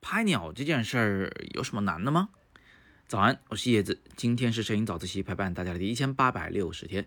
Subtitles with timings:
[0.00, 2.28] 拍鸟这件事儿有什么难的吗？
[3.08, 7.06] 早安，我是叶子，今天是摄影早自习陪伴大家的第一千八百六十天。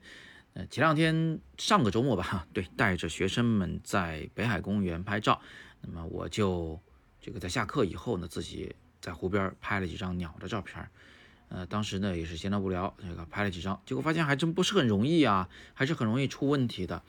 [0.53, 5.41] 呃，前两天上个周末吧，哈， 对，带着学生们在北海公园拍照，
[5.81, 6.79] 那么我就
[7.21, 10.89] 这个在下课以后呢，自己在湖边拍了几张鸟的照片。
[11.49, 17.01] 呃，当时呢也是闲得无聊，这个拍了几张，结果发现还真不是很容易啊，还是很容易出问题的。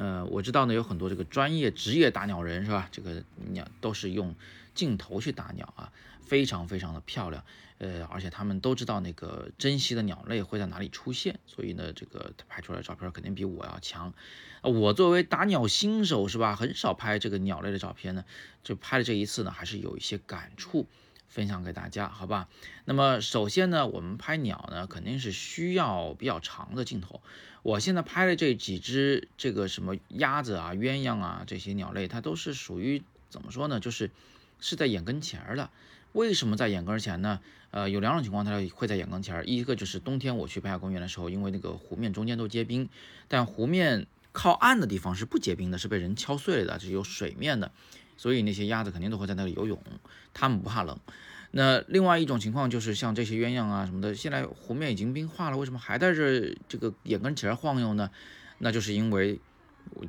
[0.00, 2.88] 呃，我知道呢有很多这个专业职业打鸟人是吧？
[2.90, 4.34] 这个鸟都是用
[4.74, 5.92] 镜头去打鸟啊，
[6.22, 7.44] 非常非常的漂亮。
[7.76, 14.14] 呃，而且他们都知道那个珍稀的鸟类会在哪里出现，所以呢，这个拍出来的照片肯定比我要强。
[14.62, 18.24] 我作为打鸟新手是吧，很少拍这个鸟类的照片呢，
[18.64, 20.86] 就拍了这一次呢，还是有一些感触
[21.30, 22.48] 分享给大家，好吧？
[22.84, 27.22] 那么首先呢，我们拍鸟呢，肯定是需要比较长的镜头。
[27.62, 33.78] 我现在拍的这几只这个什么鸭子啊、鸳鸯啊这些鸟类，它都是属于怎么说呢？
[33.80, 34.10] 就是
[34.60, 35.70] 是在眼跟前儿的。
[36.12, 37.40] 为什么在眼跟前呢？
[37.70, 39.44] 呃，有两种情况，它会在眼跟前儿。
[39.44, 42.88] 一个就是冬天我去北海公园的时候，因为那个湖面中间都结冰，
[43.28, 47.70] 但湖面靠岸的地方是不结冰的，是被人敲碎了的，是有水面的，
[48.20, 49.82] 所以那些鸭子肯定都会在那里游泳，
[50.34, 51.00] 它们不怕冷。
[51.52, 58.10] 那另外一种情况就是像这些鸳鸯啊什么的，现在湖面已经冰化了，为什么还在这这个眼跟前晃悠呢？
[58.58, 59.40] 那就是因为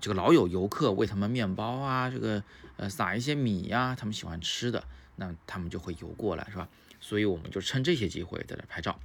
[0.01, 2.43] 这个老有游客喂他们面包啊，这个
[2.75, 4.83] 呃撒一些米呀，他们喜欢吃的。
[5.15, 6.67] 那他们就会游过来，是吧？
[6.99, 8.99] 所以我们就趁这些机会在这拍照。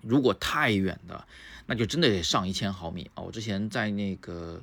[0.00, 1.26] 如果太远的，
[1.66, 3.22] 那就真的得上一千毫米啊！
[3.24, 4.62] 我之前在那个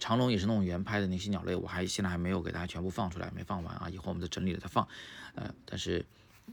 [0.00, 3.88] 长隆也是那种原拍的那些鸟类，我还现在还没有给大家全部放出来，没放完啊！
[3.88, 4.88] 以后我们再整理了再放。
[5.36, 6.04] 呃，但是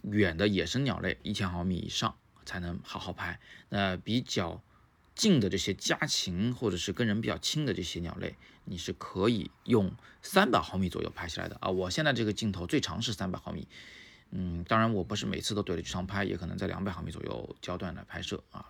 [0.03, 3.39] 远的野生鸟类一千毫米以上才能好好拍。
[3.69, 4.61] 那比较。
[5.15, 11.71] 近的这些家禽或者是跟人比较亲的这些鸟类，你是可以用三百毫米左右拍下来的啊！
[11.71, 13.67] 我现在这个镜头最长是三百毫米，
[14.29, 18.69] 嗯，当然我不是每次都对着去上拍，也可能在两百毫米左右焦段来拍摄啊。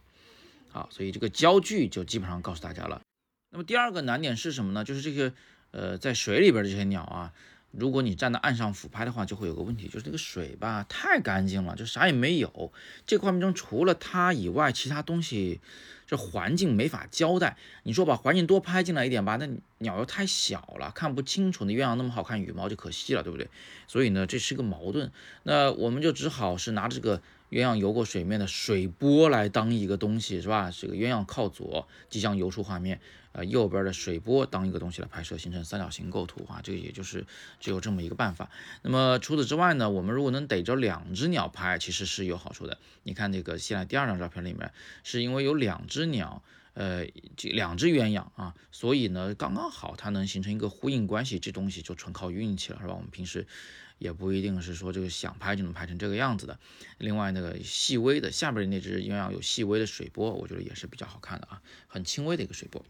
[0.69, 3.01] 好，所以这个焦距就基本上告诉大家了。
[3.57, 4.84] 那么第二个难点是什么呢？
[4.84, 5.34] 就是这个
[5.72, 7.34] 呃，在水里边的这些鸟啊，
[7.72, 12.72] 如果你站在岸上俯拍的话，就会有个问题，就是这个水吧太干净了，就啥也没有。
[13.07, 15.59] 这个画面中除了它以外，其他东西。
[16.06, 21.66] 这环境没法交代，你说把环境多拍进来一点吧，那鸟又太小了，看不清楚。
[21.66, 23.50] 那鸳鸯那么好看，羽毛就可惜了，对不对？
[23.89, 25.12] 所以呢，这是个矛盾。
[25.44, 30.71] 那我们就只好是拿着这个鸳鸯游过水面的水波来当一个东西，是吧？
[30.71, 33.01] 这个鸳鸯靠左，即将游出画面，
[33.33, 36.61] 呃，右边的水波当一个东西来拍摄，形成三角形构图啊。
[36.63, 37.25] 这个也就是
[37.59, 38.49] 只有这么一个办法。
[38.81, 42.77] 那么除此之外呢，我们如果能逮着两只鸟拍，其实是有好处的。
[43.03, 44.71] 你看这个现在第二张照片里面，
[45.03, 45.97] 是因为有两只。
[45.97, 46.43] 只鸟，
[46.75, 52.93] 呃，这两只鸳鸯啊，所以呢，刚刚好它能形成一个呼应关系，这东西就纯靠运气了，是吧？
[52.93, 53.47] 我们平时
[53.97, 56.59] 也不一定是说这个想拍就能拍成这个样子的。
[56.97, 62.83] 另外那个细微的下边那只鸳鸯有细微的水波，我觉得也是比较好看的啊，很轻微的一个水波。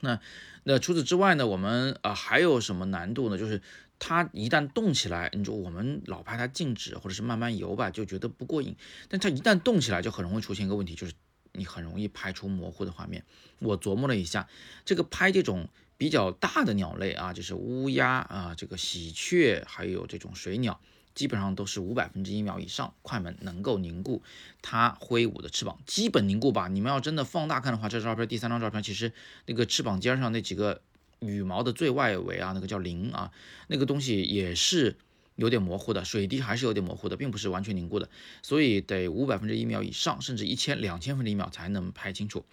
[0.00, 0.20] 那
[0.64, 3.38] 那除此之外呢，我们啊还有什么难度呢？
[3.38, 3.62] 就是
[3.98, 8.76] 它一旦动起来，你说我们老拍它静止或者是慢慢游吧，就觉得不过瘾。
[9.08, 11.12] 但它一旦动起来，就很容易出现一个问题，就是。
[11.54, 13.26] 你很容易拍出模糊的画面。
[13.58, 14.48] 我琢磨了一下，
[14.86, 15.68] 这个拍这种
[16.02, 20.80] 比较大的鸟类啊，就是乌鸦啊，这个喜鹊，还有这种水鸟，
[21.14, 24.20] 基本上都是五百分之一秒以上快门能够凝固
[24.62, 26.66] 它挥舞的翅膀，基本凝固吧。
[26.66, 29.12] 你们要真的放大看的话，这照片第三张照片，其实
[29.46, 30.82] 那个翅膀尖上那几个
[31.20, 33.30] 羽毛的最外围啊，那个叫鳞啊，
[33.68, 34.96] 那个东西也是。
[35.36, 38.10] 有点模糊的水滴还是有点模糊的，并不是完全凝固的，
[38.42, 42.44] 所以得五百分之一秒以上，甚至一千、两千分之一秒才能拍清楚。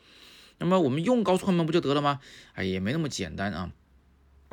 [0.60, 2.20] 那么我们用高速快门不就得了吗？
[2.54, 3.72] 哎，也没那么简单啊。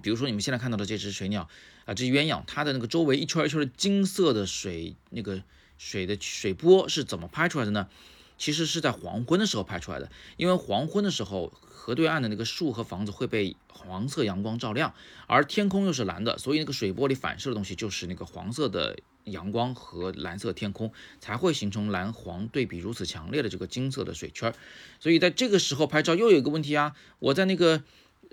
[0.03, 1.49] 比如说你们现在看到的这只水鸟
[1.85, 5.43] 啊，这鸳鸯，它的那个周围一圈一圈的金色的水，那个
[5.79, 7.89] 水的水波是怎么拍出来的呢？
[8.39, 11.53] 其实是在黄昏的时候拍出来的，因为黄昏的时候。
[11.87, 14.93] 河对岸的那个树和房子会被黄色阳光照亮，
[15.29, 24.53] 而天空又是蓝的，所以那个水波里反射的东西就是那个黄色的阳光和蓝色天空，才会形成蓝黄对比如此强烈的这个金色的水圈。
[24.99, 27.85] 所以在这个时候拍照又有一个问题啊，我在那个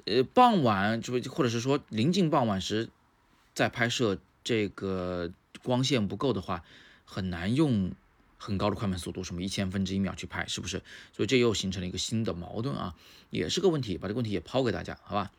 [0.06, 2.90] 呃傍晚，就或者是说临近傍晚时
[3.54, 6.64] 在拍摄，这个光线不够的话，
[7.06, 7.92] 很难用。
[8.44, 10.84] 很高的快门速度，什么一千分之一秒去拍，是不是？
[11.14, 12.94] 所以这又形成了一个新的矛盾啊，
[13.30, 15.32] 也是个问题，把这个问题也抛给大家，好吧？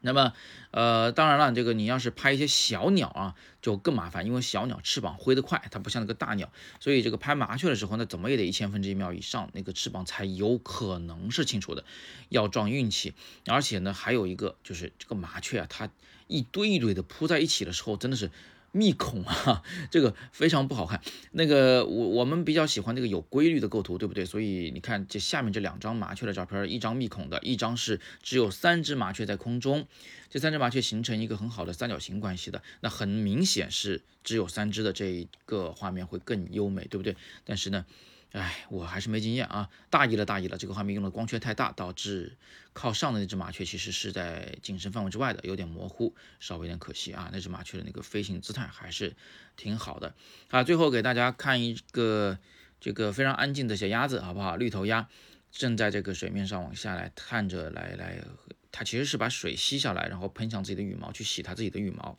[0.00, 0.32] 那么，
[0.70, 6.50] 呃，当然了，这个你要是拍一些小鸟啊，就更麻烦，因为小鸟翅膀挥得快，它不像那个大鸟，
[6.80, 11.84] 所以这个拍麻雀的时候，那怎么也得一千分之一秒以上，那个翅膀才有可能是清楚的，
[12.30, 13.12] 要撞运气。
[13.44, 15.90] 而且呢，还有一个就是这个麻雀啊，它
[16.28, 18.30] 一堆一堆的扑在一起的时候，真的是。
[18.72, 21.00] 密孔啊， 这个非常不好看。
[21.32, 24.24] 那个我我们比较喜欢这个有规律的构图，对不对？
[24.24, 29.86] 所以你看这下面这两张麻雀的照片，一张密孔的，一张是只有三只麻雀在空中，
[30.28, 32.62] 这三只麻雀形成一个很好的三角形关系的。
[32.80, 37.16] 那很明显是只有三只的这一个画面会更优美，对不对？
[37.44, 37.84] 但是呢。
[38.32, 40.56] 哎，我还是没经验啊，大意了，大意了。
[40.56, 42.36] 这个画面用的光圈太大，导致
[42.72, 47.28] 靠上的那只麻雀其实是在景深范围之外的，有点模糊，稍微有点可惜啊。
[47.32, 49.16] 那只麻雀的那个飞行姿态还是
[49.56, 50.14] 挺好的
[50.50, 50.62] 啊。
[50.62, 52.38] 最后给大家看一个
[52.80, 54.54] 这个非常安静的小鸭子，好不好？
[54.54, 55.08] 绿头鸭
[55.50, 58.22] 正在这个水面上往下来探着来来，
[58.70, 62.16] 它其实是把水吸下来，然后喷向自己的羽毛去洗它自己的羽毛。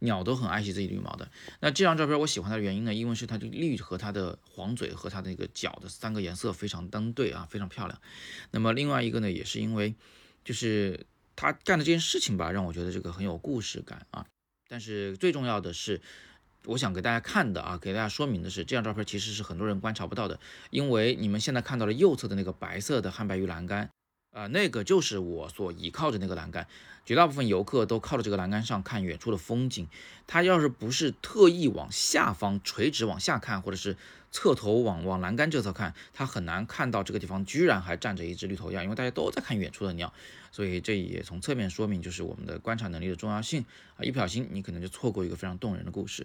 [0.00, 1.30] 鸟都很爱惜自己的羽毛的。
[1.60, 8.00] 那这张照片我喜欢它的原因呢，因为是它的绿和它的黄嘴和它的那个脚的三个颜色非常登对啊，非常漂亮。
[8.50, 9.94] 那么另外一个呢，也是因为
[10.44, 11.06] 就是
[11.36, 14.26] 他干的这件事情吧，让我觉得这个很有故事感啊。
[14.68, 16.00] 但是最重要的是，
[16.64, 20.38] 我想给大家看的啊，给大家说明的是，这张照片其实是很多人观察不到的，
[20.70, 23.90] 因为你们现在看到了右侧的那个白色的汉白玉栏杆。
[24.32, 26.68] 啊，那个就是我所倚靠着那个栏杆，
[27.04, 29.88] 绝大部分游客都靠着这个栏杆上看远处的风景。
[30.28, 33.96] 他要是不是特意往下方垂直往下看，或者是
[34.30, 40.12] 侧头往往栏杆这侧看，他很难看到这个地方居然还站着一只绿头鸭，因为大家都在看远处的鸟。
[40.52, 43.64] 所以这也从侧面说明就是我们的观察能力的重要性
[43.96, 44.02] 啊！
[44.02, 46.24] 一不小心你可能就错过一个非常动人的故事。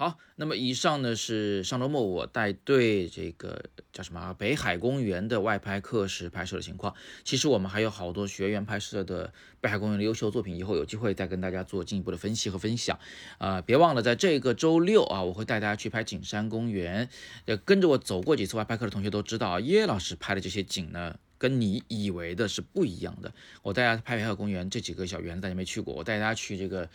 [0.00, 6.94] 好，那么以上呢是上周末我带队这个叫什么北海公园的外拍课时拍摄的情况。
[7.24, 12.96] 其实我们还有好多学员拍摄的北海公园的优秀作品，以后有机会再跟大家做进一步的分析和分享。
[13.38, 17.08] 啊，别忘了在这个周六啊，我会带大家去拍景山公园。
[17.46, 23.32] 呃，跟着我走过几次外拍课的同学都知道，叶老师拍的这些景呢，跟你以为的是不一样的。
[23.64, 25.92] 我带大家拍北海公园这几个小园子，大家没去过。
[25.92, 26.88] 我带大家去这个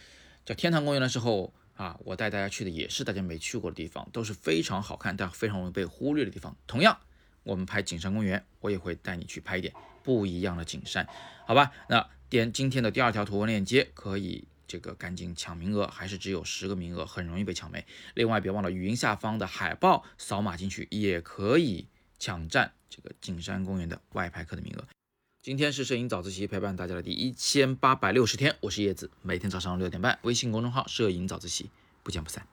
[0.46, 1.54] 叫天堂公园的时候。
[1.76, 6.56] 啊，我带大家去的也是大家没去过的地方，都是非常好看但非常容易被忽略的地方。
[6.68, 6.98] 同样，
[7.44, 9.74] 我们拍景山公园，我也会带你去拍一点
[10.04, 11.08] 不一样的景山，
[11.46, 11.72] 好吧？
[11.90, 17.86] 那点今天的第二条图文链接，可以这个赶紧抢名额，还是只有十个名额，很容易被抢没。
[18.14, 21.88] 另外，别忘了语音下方的海报扫码进去，也可以
[22.20, 24.88] 抢占这个景山公园的外拍课的名额。
[25.44, 31.70] 今天是摄影早自习陪伴大家的第一千八百六十天，我是叶子，每天早上六点半，微信公众号“摄影早自习”，
[32.02, 32.48] 不见不散。